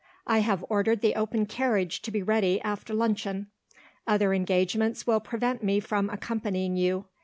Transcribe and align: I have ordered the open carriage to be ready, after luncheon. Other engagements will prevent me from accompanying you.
I 0.25 0.39
have 0.39 0.65
ordered 0.67 1.01
the 1.01 1.13
open 1.13 1.45
carriage 1.45 2.01
to 2.01 2.09
be 2.09 2.23
ready, 2.23 2.59
after 2.61 2.91
luncheon. 2.91 3.51
Other 4.07 4.33
engagements 4.33 5.05
will 5.05 5.19
prevent 5.19 5.61
me 5.63 5.79
from 5.79 6.09
accompanying 6.09 6.75
you. 6.75 7.05